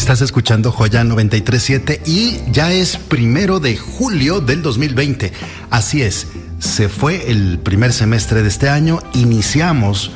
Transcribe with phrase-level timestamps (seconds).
[0.00, 5.30] Estás escuchando Joya 937 y ya es primero de julio del 2020.
[5.68, 6.26] Así es,
[6.58, 10.10] se fue el primer semestre de este año, iniciamos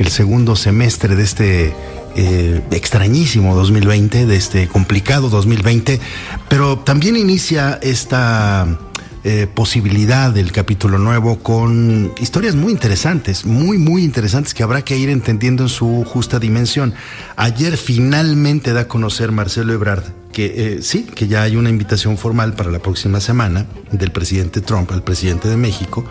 [0.00, 1.74] el segundo semestre de este
[2.16, 6.00] eh, extrañísimo 2020, de este complicado 2020,
[6.48, 8.76] pero también inicia esta
[9.24, 14.96] eh, posibilidad del capítulo nuevo con historias muy interesantes, muy, muy interesantes que habrá que
[14.96, 16.94] ir entendiendo en su justa dimensión.
[17.36, 22.16] Ayer finalmente da a conocer Marcelo Ebrard que eh, sí, que ya hay una invitación
[22.16, 26.04] formal para la próxima semana del presidente Trump al presidente de México,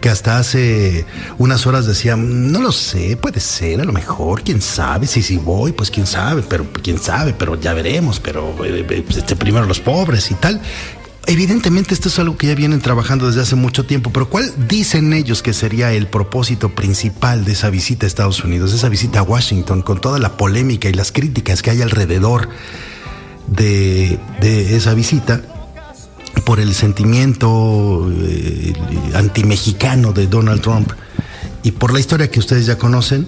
[0.00, 1.06] que hasta hace
[1.38, 5.36] unas horas decía, no lo sé, puede ser, a lo mejor, quién sabe, si si
[5.36, 9.78] voy, pues quién sabe, pero quién sabe, pero ya veremos, pero eh, este, primero los
[9.78, 10.60] pobres y tal.
[11.26, 15.12] Evidentemente esto es algo que ya vienen trabajando desde hace mucho tiempo, pero ¿cuál dicen
[15.12, 19.22] ellos que sería el propósito principal de esa visita a Estados Unidos, esa visita a
[19.22, 22.48] Washington, con toda la polémica y las críticas que hay alrededor
[23.46, 25.42] de, esa visita?
[26.44, 28.72] por el sentimiento eh,
[29.14, 30.90] antimexicano de Donald Trump
[31.62, 33.26] y por la historia que ustedes ya conocen,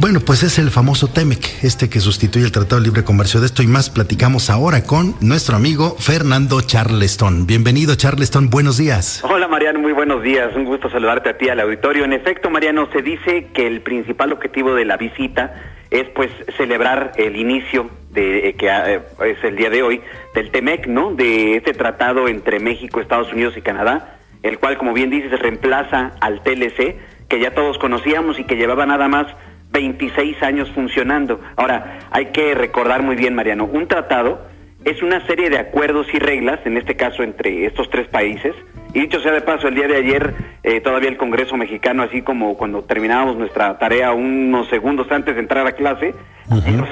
[0.00, 3.40] bueno, pues es el famoso TEMEC, este que sustituye el Tratado de Libre Comercio.
[3.40, 7.46] De esto y más platicamos ahora con nuestro amigo Fernando Charleston.
[7.46, 9.22] Bienvenido, Charleston, buenos días.
[9.24, 10.54] Hola, Mariano, muy buenos días.
[10.56, 12.04] Un gusto saludarte a ti, al auditorio.
[12.04, 15.54] En efecto, Mariano, se dice que el principal objetivo de la visita
[15.90, 20.00] es pues celebrar el inicio de eh, que eh, es el día de hoy
[20.34, 21.14] del TEMEC, ¿no?
[21.14, 26.12] De este tratado entre México, Estados Unidos y Canadá, el cual, como bien dices, reemplaza
[26.20, 26.96] al TLC
[27.34, 29.26] que ya todos conocíamos y que llevaba nada más
[29.72, 31.40] 26 años funcionando.
[31.56, 34.46] Ahora, hay que recordar muy bien, Mariano, un tratado
[34.84, 38.54] es una serie de acuerdos y reglas, en este caso entre estos tres países,
[38.92, 40.32] y dicho sea de paso, el día de ayer
[40.62, 45.40] eh, todavía el Congreso mexicano, así como cuando terminábamos nuestra tarea unos segundos antes de
[45.40, 46.14] entrar a clase,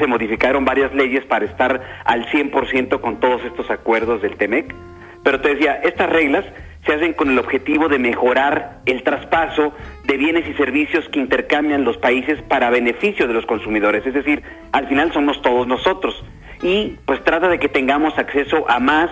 [0.01, 4.75] se modificaron varias leyes para estar al 100% con todos estos acuerdos del TEMEC.
[5.23, 6.45] Pero te decía, estas reglas
[6.85, 9.73] se hacen con el objetivo de mejorar el traspaso
[10.05, 14.05] de bienes y servicios que intercambian los países para beneficio de los consumidores.
[14.05, 16.25] Es decir, al final somos todos nosotros.
[16.63, 19.11] Y pues trata de que tengamos acceso a más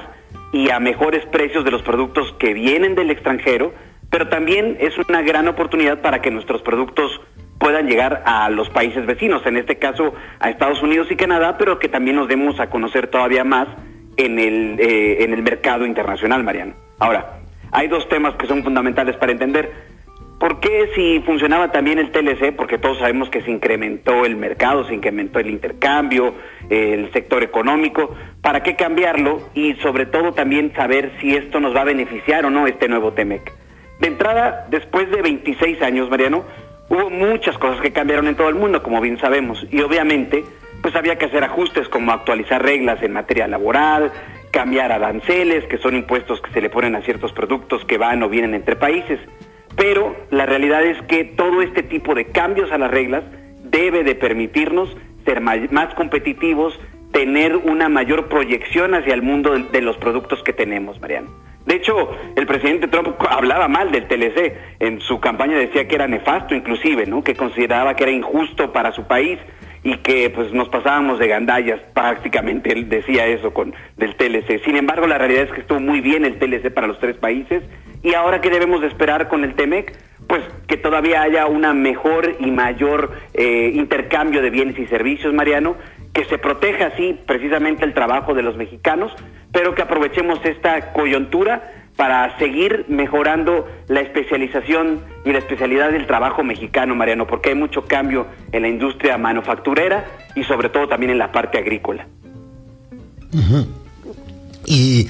[0.53, 3.73] y a mejores precios de los productos que vienen del extranjero,
[4.11, 7.21] pero también es una gran oportunidad para que nuestros productos
[7.59, 11.79] puedan llegar a los países vecinos, en este caso a Estados Unidos y Canadá, pero
[11.79, 13.69] que también nos demos a conocer todavía más
[14.17, 16.75] en el, eh, en el mercado internacional, Mariano.
[16.99, 17.40] Ahora,
[17.73, 19.91] hay dos temas que son fundamentales para entender.
[20.41, 22.57] ¿Por qué si funcionaba también el TLC?
[22.57, 26.35] Porque todos sabemos que se incrementó el mercado, se incrementó el intercambio,
[26.71, 28.15] el sector económico.
[28.41, 29.51] ¿Para qué cambiarlo?
[29.53, 33.13] Y sobre todo también saber si esto nos va a beneficiar o no este nuevo
[33.13, 33.53] TEMEC.
[34.01, 36.45] De entrada, después de 26 años, Mariano,
[36.89, 39.67] hubo muchas cosas que cambiaron en todo el mundo, como bien sabemos.
[39.71, 40.43] Y obviamente,
[40.81, 44.11] pues había que hacer ajustes como actualizar reglas en materia laboral,
[44.51, 48.29] cambiar aranceles, que son impuestos que se le ponen a ciertos productos que van o
[48.29, 49.21] vienen entre países.
[49.77, 53.25] Pero la realidad es que todo este tipo de cambios a las reglas
[53.63, 56.79] debe de permitirnos ser más competitivos,
[57.13, 61.31] tener una mayor proyección hacia el mundo de los productos que tenemos, Mariano.
[61.67, 64.55] De hecho, el presidente Trump hablaba mal del TLC.
[64.81, 67.23] En su campaña decía que era nefasto, inclusive, ¿no?
[67.23, 69.39] Que consideraba que era injusto para su país
[69.83, 74.63] y que pues nos pasábamos de gandallas prácticamente, él decía eso con del TLC.
[74.65, 77.63] Sin embargo, la realidad es que estuvo muy bien el TLC para los tres países
[78.03, 79.97] y ahora qué debemos de esperar con el TEMEC,
[80.27, 85.77] pues que todavía haya una mejor y mayor eh, intercambio de bienes y servicios, Mariano,
[86.13, 89.13] que se proteja así precisamente el trabajo de los mexicanos,
[89.53, 96.43] pero que aprovechemos esta coyuntura para seguir mejorando la especialización y la especialidad del trabajo
[96.43, 101.19] mexicano, Mariano, porque hay mucho cambio en la industria manufacturera y sobre todo también en
[101.19, 102.07] la parte agrícola.
[104.67, 105.09] Y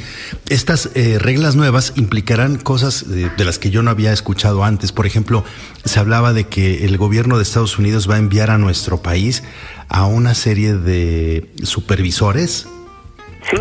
[0.49, 4.91] estas eh, reglas nuevas implicarán cosas de, de, las que yo no había escuchado antes.
[4.91, 5.45] Por ejemplo,
[5.85, 9.43] se hablaba de que el gobierno de Estados Unidos va a enviar a nuestro país
[9.89, 12.67] a una serie de supervisores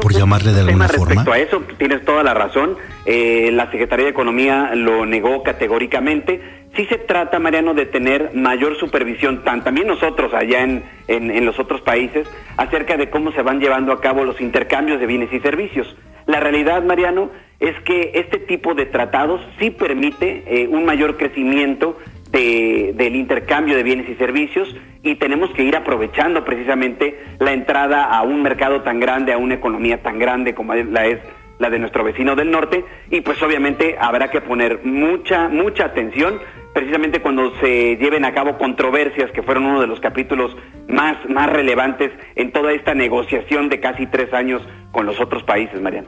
[0.01, 1.05] por llamarle de alguna forma.
[1.05, 2.77] Respecto a eso, tienes toda la razón.
[3.05, 6.41] Eh, la Secretaría de Economía lo negó categóricamente.
[6.75, 11.81] Sí se trata, Mariano, de tener mayor supervisión, también nosotros allá en, en, los otros
[11.81, 12.27] países,
[12.57, 15.95] acerca de cómo se van llevando a cabo los intercambios de bienes y servicios.
[16.27, 21.97] La realidad, Mariano, es que este tipo de tratados sí permite eh, un mayor crecimiento
[22.31, 24.73] de, del intercambio de bienes y servicios
[25.03, 29.55] y tenemos que ir aprovechando precisamente la entrada a un mercado tan grande, a una
[29.55, 31.19] economía tan grande como la es
[31.59, 36.39] la de nuestro vecino del norte y pues obviamente habrá que poner mucha mucha atención
[36.73, 40.55] precisamente cuando se lleven a cabo controversias que fueron uno de los capítulos
[40.87, 44.61] más, más relevantes en toda esta negociación de casi tres años
[44.91, 46.07] con los otros países, Mariano.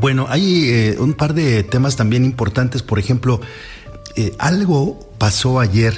[0.00, 3.40] Bueno, hay eh, un par de temas también importantes, por ejemplo,
[4.16, 5.94] eh, algo pasó ayer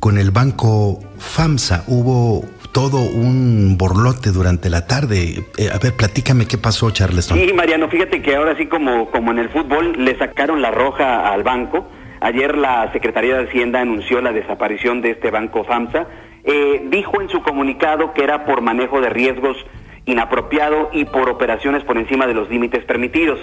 [0.00, 5.44] con el banco FAMSA, hubo todo un borlote durante la tarde.
[5.56, 7.38] Eh, a ver, platícame qué pasó, Charleston.
[7.38, 11.32] Sí, Mariano, fíjate que ahora sí como, como en el fútbol le sacaron la roja
[11.32, 11.88] al banco.
[12.20, 16.06] Ayer la Secretaría de Hacienda anunció la desaparición de este banco FAMSA.
[16.44, 19.56] Eh, dijo en su comunicado que era por manejo de riesgos
[20.04, 23.38] inapropiado y por operaciones por encima de los límites permitidos.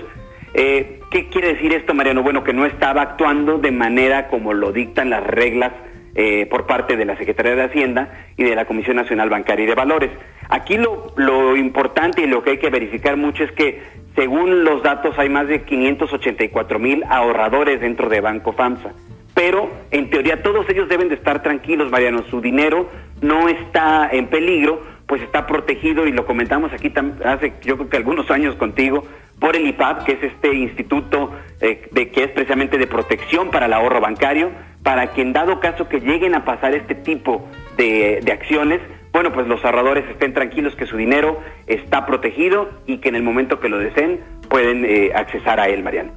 [0.54, 2.22] Eh, ¿Qué quiere decir esto, Mariano?
[2.24, 5.72] Bueno, que no estaba actuando de manera como lo dictan las reglas
[6.16, 9.68] eh, por parte de la Secretaría de Hacienda y de la Comisión Nacional Bancaria y
[9.68, 10.12] de Valores.
[10.50, 13.82] Aquí lo, lo importante y lo que hay que verificar mucho es que,
[14.16, 18.94] según los datos, hay más de 584 mil ahorradores dentro de Banco FAMSA.
[19.34, 22.24] Pero, en teoría, todos ellos deben de estar tranquilos, Mariano.
[22.30, 22.88] Su dinero
[23.22, 26.92] no está en peligro, pues está protegido y lo comentamos aquí
[27.24, 29.06] hace yo creo que algunos años contigo
[29.38, 31.32] por el IPAP, que es este instituto
[31.62, 34.50] eh, de que es precisamente de protección para el ahorro bancario
[34.82, 38.82] para que en dado caso que lleguen a pasar este tipo de, acciones,
[39.12, 43.22] bueno, pues los ahorradores estén tranquilos que su dinero está protegido y que en el
[43.22, 44.20] momento que lo deseen
[44.50, 46.12] pueden eh, accesar a él, Mariano.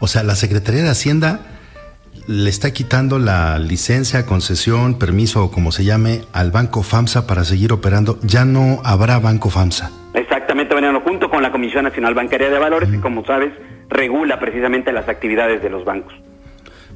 [0.00, 1.53] O sea, la Secretaría de Hacienda
[2.26, 7.44] le está quitando la licencia, concesión, permiso o como se llame al Banco FAMSA para
[7.44, 8.18] seguir operando.
[8.22, 9.90] Ya no habrá Banco FAMSA.
[10.14, 13.52] Exactamente, Mariano, junto con la Comisión Nacional Bancaria de Valores, que como sabes
[13.88, 16.14] regula precisamente las actividades de los bancos.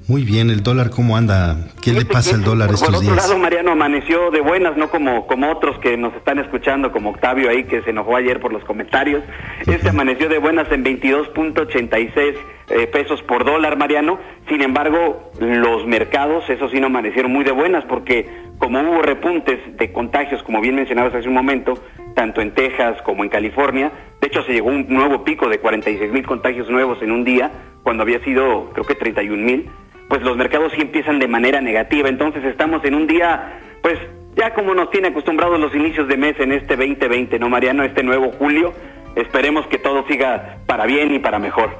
[0.08, 1.68] Muy bien, el dólar, ¿cómo anda?
[1.82, 3.12] ¿Qué le pasa al dólar estos días?
[3.12, 6.92] Por otro lado, Mariano amaneció de buenas, no como, como otros que nos están escuchando,
[6.92, 9.22] como Octavio ahí, que se enojó ayer por los comentarios.
[9.66, 12.34] Este amaneció de buenas en 22.86
[12.70, 14.18] eh, pesos por dólar, Mariano.
[14.48, 19.58] Sin embargo, los mercados, eso sí, no amanecieron muy de buenas, porque como hubo repuntes
[19.76, 21.74] de contagios, como bien mencionabas hace un momento,
[22.14, 26.10] tanto en Texas como en California, de hecho se llegó un nuevo pico de 46
[26.12, 27.52] mil contagios nuevos en un día,
[27.82, 29.70] cuando había sido, creo que 31 mil
[30.08, 32.08] pues los mercados sí empiezan de manera negativa.
[32.08, 33.98] Entonces estamos en un día, pues
[34.36, 37.84] ya como nos tiene acostumbrados los inicios de mes en este 2020, ¿no, Mariano?
[37.84, 38.72] Este nuevo julio.
[39.16, 41.70] Esperemos que todo siga para bien y para mejor.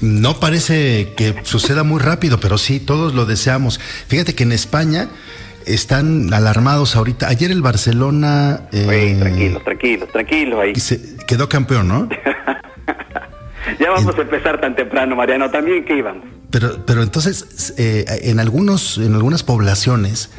[0.00, 3.78] No parece que suceda muy rápido, pero sí, todos lo deseamos.
[3.78, 5.08] Fíjate que en España
[5.66, 7.28] están alarmados ahorita.
[7.28, 8.62] Ayer el Barcelona...
[8.72, 10.74] Eh, tranquilo, tranquilo, tranquilo ahí.
[10.74, 12.08] Se quedó campeón, ¿no?
[13.78, 15.50] ya vamos a empezar tan temprano, Mariano.
[15.50, 16.24] También que íbamos.
[16.50, 20.30] Pero, pero entonces, eh, en, algunos, en algunas poblaciones,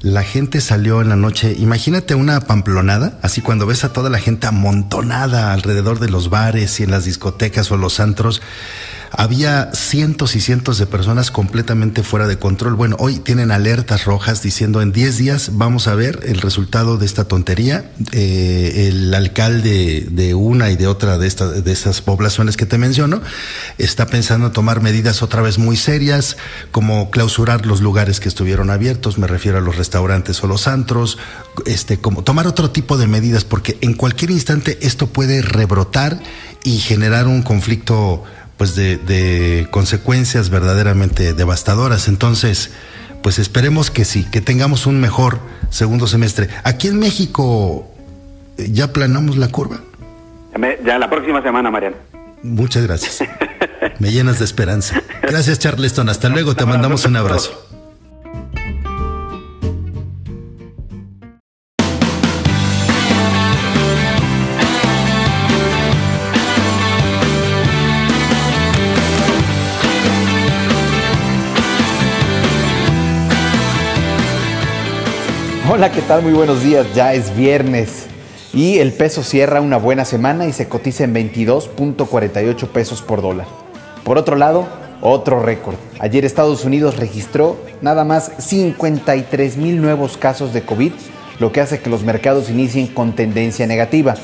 [0.00, 1.54] la gente salió en la noche.
[1.58, 6.78] Imagínate una pamplonada, así cuando ves a toda la gente amontonada alrededor de los bares
[6.78, 8.42] y en las discotecas o los antros
[9.10, 12.74] había cientos y cientos de personas completamente fuera de control.
[12.74, 17.06] Bueno, hoy tienen alertas rojas diciendo en 10 días vamos a ver el resultado de
[17.06, 17.90] esta tontería.
[18.12, 22.78] Eh, el alcalde de una y de otra de, esta, de esas poblaciones que te
[22.78, 23.20] menciono
[23.78, 26.36] está pensando en tomar medidas otra vez muy serias,
[26.70, 31.18] como clausurar los lugares que estuvieron abiertos, me refiero a los restaurantes o los antros,
[31.64, 36.20] este, como tomar otro tipo de medidas, porque en cualquier instante esto puede rebrotar
[36.64, 38.24] y generar un conflicto
[38.56, 42.08] pues de, consecuencias verdaderamente devastadoras.
[42.08, 42.72] Entonces,
[43.22, 45.38] pues esperemos que sí, que tengamos un mejor
[45.70, 46.48] segundo semestre.
[46.64, 47.90] Aquí en México
[48.56, 49.80] ya planamos la curva.
[50.84, 51.96] Ya la próxima semana, Mariano.
[52.42, 53.28] Muchas gracias.
[53.98, 55.02] Me llenas de esperanza.
[55.22, 56.08] Gracias, Charleston.
[56.08, 56.54] Hasta luego.
[56.54, 57.65] Te mandamos un abrazo.
[75.76, 76.22] Hola, ¿qué tal?
[76.22, 76.86] Muy buenos días.
[76.94, 78.06] Ya es viernes
[78.54, 83.46] y el peso cierra una buena semana y se cotiza en 22.48 pesos por dólar.
[84.02, 84.66] Por otro lado,
[85.02, 85.74] otro récord.
[85.98, 90.92] Ayer Estados Unidos registró nada más 53 mil nuevos casos de COVID,
[91.40, 94.14] lo que hace que los mercados inicien con tendencia negativa.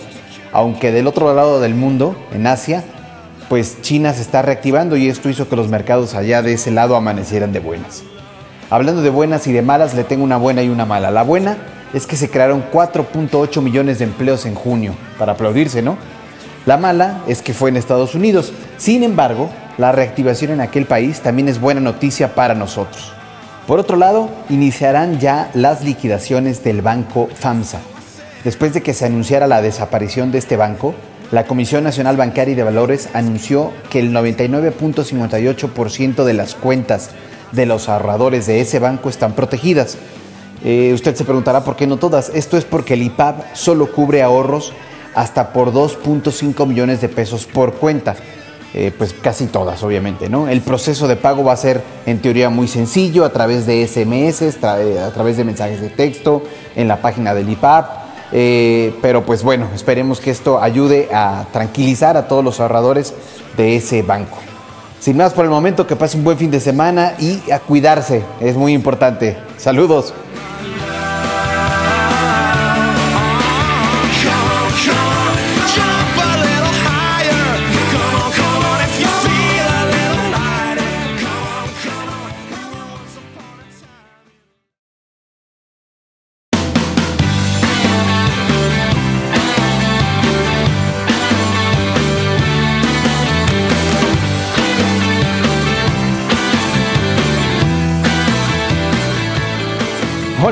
[0.52, 2.82] Aunque del otro lado del mundo, en Asia,
[3.50, 6.96] pues China se está reactivando y esto hizo que los mercados allá de ese lado
[6.96, 8.04] amanecieran de buenas.
[8.72, 11.10] Hablando de buenas y de malas, le tengo una buena y una mala.
[11.10, 11.58] La buena
[11.92, 15.98] es que se crearon 4.8 millones de empleos en junio, para aplaudirse, ¿no?
[16.64, 18.54] La mala es que fue en Estados Unidos.
[18.78, 23.12] Sin embargo, la reactivación en aquel país también es buena noticia para nosotros.
[23.66, 27.80] Por otro lado, iniciarán ya las liquidaciones del banco FAMSA.
[28.42, 30.94] Después de que se anunciara la desaparición de este banco,
[31.30, 37.10] la Comisión Nacional Bancaria y de Valores anunció que el 99.58% de las cuentas
[37.52, 39.98] de los ahorradores de ese banco están protegidas.
[40.64, 42.30] Eh, usted se preguntará por qué no todas.
[42.34, 44.72] Esto es porque el IPAB solo cubre ahorros
[45.14, 48.16] hasta por 2.5 millones de pesos por cuenta.
[48.74, 50.48] Eh, pues casi todas, obviamente, ¿no?
[50.48, 54.40] El proceso de pago va a ser en teoría muy sencillo, a través de SMS,
[54.40, 56.42] eh, a través de mensajes de texto,
[56.74, 58.02] en la página del IPAP.
[58.32, 63.12] Pero pues bueno, esperemos que esto ayude a tranquilizar a todos los ahorradores
[63.58, 64.38] de ese banco.
[65.02, 68.22] Sin más por el momento, que pase un buen fin de semana y a cuidarse,
[68.38, 69.36] es muy importante.
[69.56, 70.14] Saludos.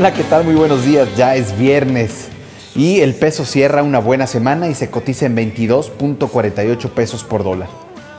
[0.00, 0.44] Hola, ¿qué tal?
[0.44, 1.14] Muy buenos días.
[1.14, 2.28] Ya es viernes
[2.74, 7.68] y el peso cierra una buena semana y se cotiza en 22.48 pesos por dólar.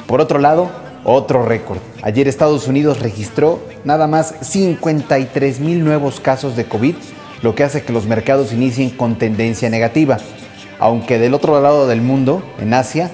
[0.05, 0.69] Por otro lado,
[1.05, 1.79] otro récord.
[2.03, 6.93] Ayer Estados Unidos registró nada más 53 mil nuevos casos de COVID,
[7.41, 10.19] lo que hace que los mercados inicien con tendencia negativa.
[10.77, 13.09] Aunque del otro lado del mundo, en Asia,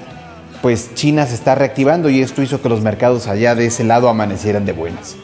[0.62, 4.10] pues China se está reactivando y esto hizo que los mercados allá de ese lado
[4.10, 5.16] amanecieran de buenas.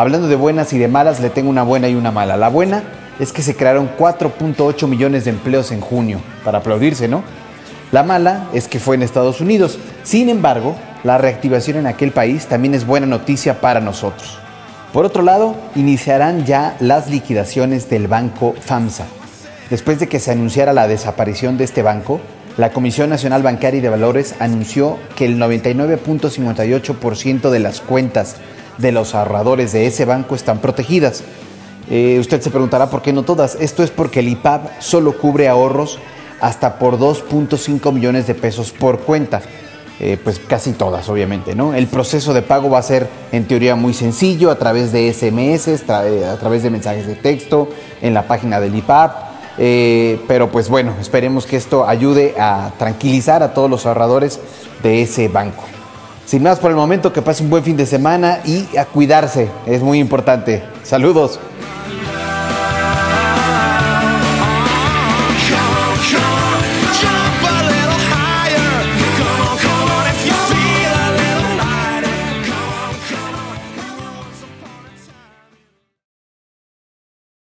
[0.00, 2.38] Hablando de buenas y de malas, le tengo una buena y una mala.
[2.38, 2.82] La buena
[3.18, 7.22] es que se crearon 4.8 millones de empleos en junio, para aplaudirse, ¿no?
[7.92, 9.78] La mala es que fue en Estados Unidos.
[10.02, 14.38] Sin embargo, la reactivación en aquel país también es buena noticia para nosotros.
[14.94, 19.04] Por otro lado, iniciarán ya las liquidaciones del banco FAMSA.
[19.68, 22.22] Después de que se anunciara la desaparición de este banco,
[22.56, 28.36] la Comisión Nacional Bancaria y de Valores anunció que el 99.58% de las cuentas
[28.80, 31.22] de los ahorradores de ese banco están protegidas.
[31.90, 33.56] Eh, usted se preguntará por qué no todas.
[33.60, 35.98] Esto es porque el IPAB solo cubre ahorros
[36.40, 39.42] hasta por 2.5 millones de pesos por cuenta.
[40.02, 41.74] Eh, pues casi todas, obviamente, ¿no?
[41.74, 45.68] El proceso de pago va a ser en teoría muy sencillo, a través de SMS,
[45.68, 47.68] eh, a través de mensajes de texto,
[48.00, 49.10] en la página del IPAB.
[50.26, 54.40] pero pues bueno, esperemos que esto ayude a tranquilizar a todos los ahorradores
[54.82, 55.64] de ese banco.
[56.30, 59.48] Sin más por el momento, que pase un buen fin de semana y a cuidarse,
[59.66, 60.62] es muy importante.
[60.84, 61.40] Saludos.